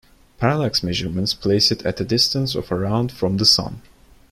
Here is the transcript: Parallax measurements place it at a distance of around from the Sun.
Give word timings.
Parallax 0.39 0.81
measurements 0.81 1.35
place 1.35 1.71
it 1.71 1.85
at 1.85 1.99
a 2.01 2.03
distance 2.03 2.55
of 2.55 2.71
around 2.71 3.11
from 3.11 3.37
the 3.37 3.45
Sun. 3.45 3.83